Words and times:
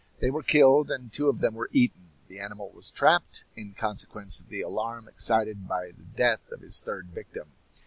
They 0.19 0.31
were 0.31 0.41
killed, 0.41 0.89
and 0.89 1.13
two 1.13 1.29
of 1.29 1.41
them 1.41 1.53
were 1.53 1.69
eaten; 1.71 2.09
the 2.27 2.39
animal 2.39 2.71
was 2.73 2.89
trapped, 2.89 3.43
in 3.55 3.75
consequence 3.75 4.39
of 4.39 4.49
the 4.49 4.61
alarm 4.61 5.07
excited 5.07 5.67
by 5.67 5.91
the 5.91 6.01
death 6.15 6.51
of 6.51 6.61
his 6.61 6.81
third 6.81 7.09
victim. 7.09 7.51